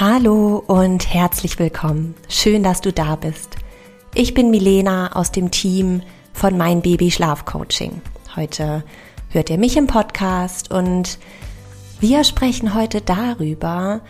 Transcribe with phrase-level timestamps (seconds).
[0.00, 2.14] Hallo und herzlich willkommen.
[2.28, 3.56] Schön, dass du da bist.
[4.14, 6.02] Ich bin Milena aus dem Team
[6.32, 8.00] von Mein Baby Schlaf Coaching.
[8.36, 8.84] Heute
[9.30, 11.18] hört ihr mich im Podcast und
[11.98, 14.02] wir sprechen heute darüber,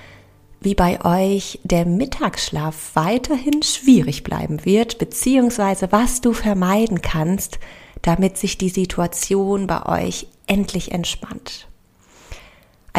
[0.60, 7.60] wie bei euch der Mittagsschlaf weiterhin schwierig bleiben wird, beziehungsweise was du vermeiden kannst,
[8.02, 11.68] damit sich die Situation bei euch endlich entspannt.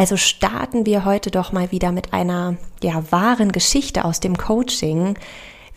[0.00, 5.18] Also starten wir heute doch mal wieder mit einer ja wahren Geschichte aus dem Coaching,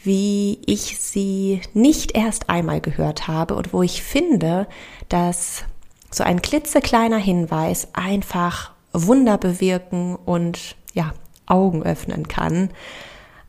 [0.02, 4.66] wie ich sie nicht erst einmal gehört habe und wo ich finde,
[5.10, 5.66] dass
[6.10, 11.12] so ein klitzekleiner Hinweis einfach Wunder bewirken und ja,
[11.46, 12.70] Augen öffnen kann.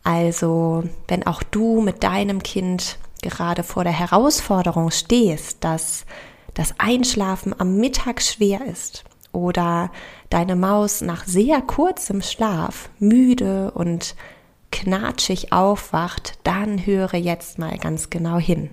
[0.02, 6.04] Also, wenn auch du mit deinem Kind gerade vor der Herausforderung stehst, dass
[6.54, 9.90] das Einschlafen am Mittag schwer ist oder
[10.30, 14.14] deine Maus nach sehr kurzem Schlaf müde und
[14.70, 18.70] knatschig aufwacht, dann höre jetzt mal ganz genau hin.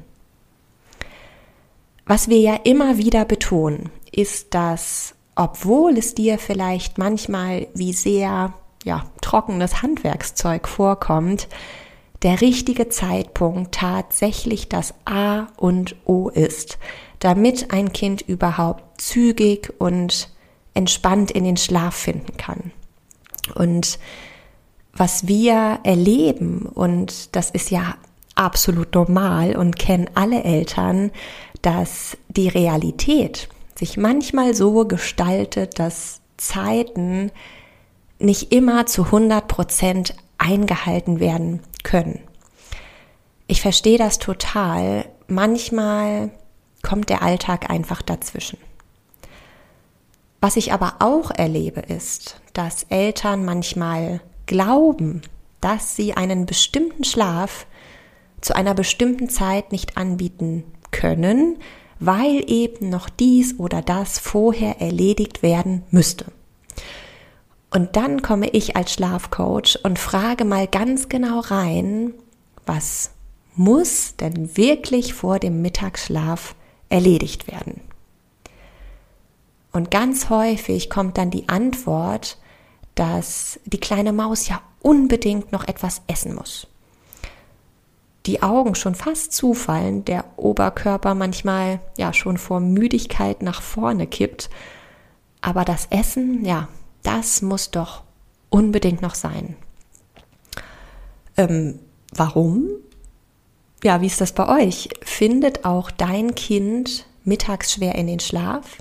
[2.05, 8.53] Was wir ja immer wieder betonen, ist, dass obwohl es dir vielleicht manchmal wie sehr
[8.83, 11.47] ja, trockenes Handwerkszeug vorkommt,
[12.23, 16.77] der richtige Zeitpunkt tatsächlich das A und O ist,
[17.19, 20.29] damit ein Kind überhaupt zügig und
[20.73, 22.71] entspannt in den Schlaf finden kann.
[23.55, 23.99] Und
[24.93, 27.95] was wir erleben, und das ist ja
[28.35, 31.11] absolut normal und kennen alle Eltern,
[31.61, 37.31] dass die Realität sich manchmal so gestaltet, dass Zeiten
[38.19, 42.19] nicht immer zu 100 Prozent eingehalten werden können.
[43.47, 45.05] Ich verstehe das total.
[45.27, 46.31] Manchmal
[46.83, 48.57] kommt der Alltag einfach dazwischen.
[50.41, 55.21] Was ich aber auch erlebe, ist, dass Eltern manchmal glauben,
[55.61, 57.67] dass sie einen bestimmten Schlaf
[58.41, 61.57] zu einer bestimmten Zeit nicht anbieten können,
[61.99, 66.25] weil eben noch dies oder das vorher erledigt werden müsste.
[67.69, 72.15] Und dann komme ich als Schlafcoach und frage mal ganz genau rein,
[72.65, 73.11] was
[73.55, 76.55] muss denn wirklich vor dem Mittagsschlaf
[76.89, 77.81] erledigt werden?
[79.71, 82.37] Und ganz häufig kommt dann die Antwort,
[82.95, 86.67] dass die kleine Maus ja unbedingt noch etwas essen muss.
[88.25, 94.49] Die Augen schon fast zufallen, der Oberkörper manchmal ja schon vor Müdigkeit nach vorne kippt.
[95.41, 96.67] Aber das Essen, ja,
[97.01, 98.03] das muss doch
[98.49, 99.55] unbedingt noch sein.
[101.37, 101.79] Ähm,
[102.13, 102.67] warum?
[103.83, 104.89] Ja, wie ist das bei euch?
[105.01, 108.77] Findet auch dein Kind mittags schwer in den Schlaf?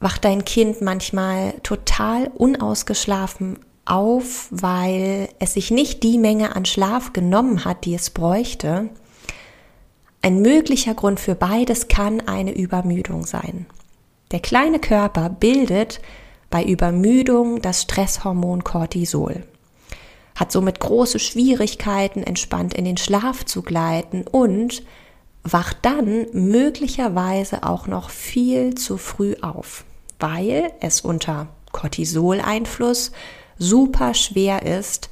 [0.00, 7.12] Wacht dein Kind manchmal total unausgeschlafen auf, weil es sich nicht die Menge an Schlaf
[7.12, 8.90] genommen hat, die es bräuchte.
[10.22, 13.66] Ein möglicher Grund für beides kann eine Übermüdung sein.
[14.32, 16.00] Der kleine Körper bildet
[16.50, 19.44] bei Übermüdung das Stresshormon Cortisol,
[20.34, 24.82] hat somit große Schwierigkeiten, entspannt in den Schlaf zu gleiten und
[25.48, 29.84] wacht dann möglicherweise auch noch viel zu früh auf
[30.18, 33.12] weil es unter Cortisol-Einfluss
[33.58, 35.10] super schwer ist,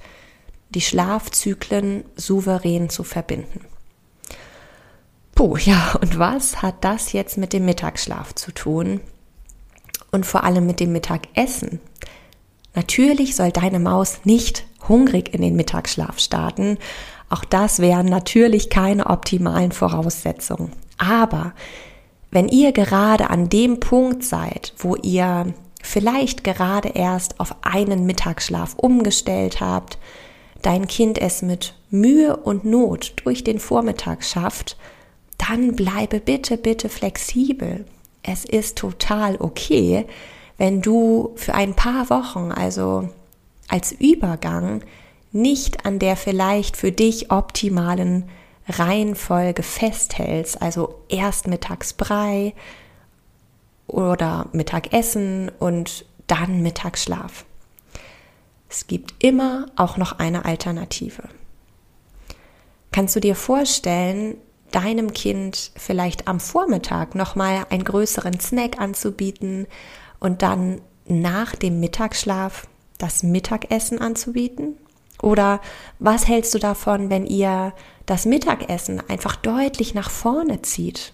[0.70, 3.64] die Schlafzyklen souverän zu verbinden.
[5.34, 9.00] Puh, ja, und was hat das jetzt mit dem Mittagsschlaf zu tun?
[10.10, 11.80] Und vor allem mit dem Mittagessen?
[12.74, 16.78] Natürlich soll deine Maus nicht hungrig in den Mittagsschlaf starten.
[17.30, 20.72] Auch das wären natürlich keine optimalen Voraussetzungen.
[20.98, 21.52] Aber
[22.30, 28.74] wenn ihr gerade an dem Punkt seid, wo ihr vielleicht gerade erst auf einen Mittagsschlaf
[28.76, 29.98] umgestellt habt,
[30.62, 34.76] dein Kind es mit Mühe und Not durch den Vormittag schafft,
[35.38, 37.84] dann bleibe bitte, bitte flexibel.
[38.22, 40.06] Es ist total okay,
[40.56, 43.08] wenn du für ein paar Wochen, also
[43.68, 44.82] als Übergang,
[45.32, 48.28] nicht an der vielleicht für dich optimalen
[48.68, 52.54] Reihenfolge festhältst, also erst Mittagsbrei
[53.86, 57.44] oder Mittagessen und dann Mittagsschlaf.
[58.68, 61.24] Es gibt immer auch noch eine Alternative.
[62.92, 64.36] Kannst du dir vorstellen,
[64.70, 69.66] deinem Kind vielleicht am Vormittag nochmal einen größeren Snack anzubieten
[70.18, 72.66] und dann nach dem Mittagsschlaf
[72.98, 74.76] das Mittagessen anzubieten?
[75.22, 75.60] Oder
[75.98, 77.72] was hältst du davon, wenn ihr
[78.06, 81.12] das Mittagessen einfach deutlich nach vorne zieht?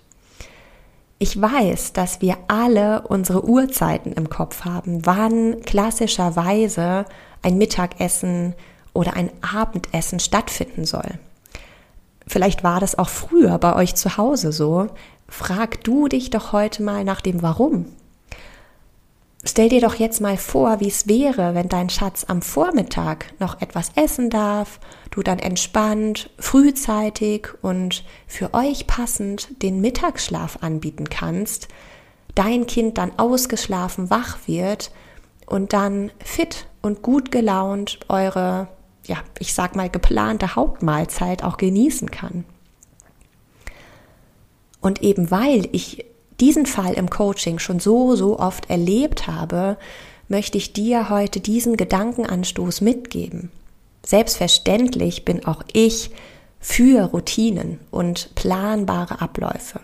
[1.19, 7.05] Ich weiß, dass wir alle unsere Uhrzeiten im Kopf haben, wann klassischerweise
[7.43, 8.55] ein Mittagessen
[8.95, 11.19] oder ein Abendessen stattfinden soll.
[12.27, 14.87] Vielleicht war das auch früher bei euch zu Hause so.
[15.29, 17.87] Frag du dich doch heute mal nach dem Warum.
[19.43, 23.63] Stell dir doch jetzt mal vor, wie es wäre, wenn dein Schatz am Vormittag noch
[23.63, 31.69] etwas essen darf, du dann entspannt, frühzeitig und für euch passend den Mittagsschlaf anbieten kannst,
[32.35, 34.91] dein Kind dann ausgeschlafen wach wird
[35.47, 38.69] und dann fit und gut gelaunt eure,
[39.07, 42.45] ja, ich sag mal, geplante Hauptmahlzeit auch genießen kann.
[44.83, 46.05] Und eben weil ich
[46.41, 49.77] diesen Fall im Coaching schon so, so oft erlebt habe,
[50.29, 53.51] möchte ich dir heute diesen Gedankenanstoß mitgeben.
[54.05, 56.11] Selbstverständlich bin auch ich
[56.61, 59.81] für Routinen und planbare Abläufe.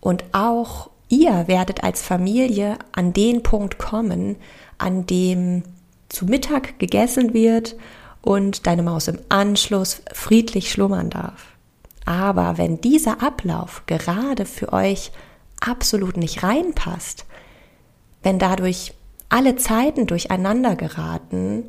[0.00, 4.36] Und auch ihr werdet als Familie an den Punkt kommen,
[4.78, 5.62] an dem
[6.08, 7.76] zu Mittag gegessen wird
[8.20, 11.46] und deine Maus im Anschluss friedlich schlummern darf.
[12.04, 15.12] Aber wenn dieser Ablauf gerade für euch
[15.62, 17.26] absolut nicht reinpasst,
[18.22, 18.94] wenn dadurch
[19.28, 21.64] alle Zeiten durcheinander geraten,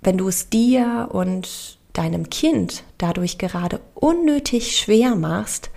[0.00, 5.70] wenn du es dir und deinem Kind dadurch gerade unnötig schwer machst,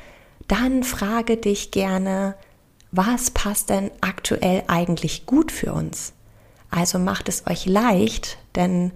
[0.48, 2.36] dann frage dich gerne,
[2.92, 6.14] was passt denn aktuell eigentlich gut für uns?
[6.70, 8.92] Also macht es euch leicht, denn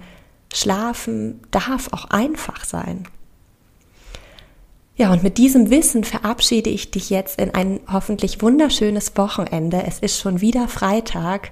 [0.54, 3.08] Schlafen darf auch einfach sein.
[4.98, 9.84] Ja, und mit diesem Wissen verabschiede ich dich jetzt in ein hoffentlich wunderschönes Wochenende.
[9.86, 11.52] Es ist schon wieder Freitag.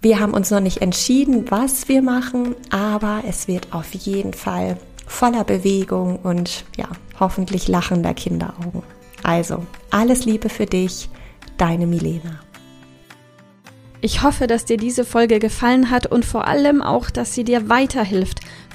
[0.00, 4.78] Wir haben uns noch nicht entschieden, was wir machen, aber es wird auf jeden Fall
[5.08, 6.86] voller Bewegung und ja,
[7.18, 8.84] hoffentlich lachender Kinderaugen.
[9.24, 11.08] Also, alles Liebe für dich,
[11.56, 12.38] deine Milena.
[14.00, 17.68] Ich hoffe, dass dir diese Folge gefallen hat und vor allem auch, dass sie dir
[17.68, 18.38] weiterhilft